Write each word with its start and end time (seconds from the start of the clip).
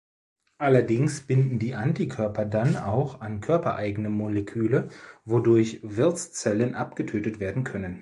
Allerdings 0.57 1.21
binden 1.27 1.59
die 1.59 1.75
Antikörper 1.75 2.43
dann 2.43 2.75
auch 2.75 3.21
an 3.21 3.39
körpereigene 3.39 4.09
Moleküle, 4.09 4.89
wodurch 5.25 5.79
Wirtszellen 5.83 6.73
abgetötet 6.73 7.39
werden 7.39 7.63
können. 7.63 7.99